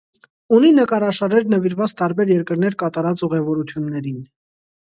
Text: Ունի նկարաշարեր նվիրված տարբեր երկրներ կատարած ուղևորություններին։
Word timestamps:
Ունի 0.59 0.71
նկարաշարեր 0.77 1.45
նվիրված 1.55 1.93
տարբեր 2.01 2.31
երկրներ 2.33 2.79
կատարած 2.85 3.25
ուղևորություններին։ 3.29 4.21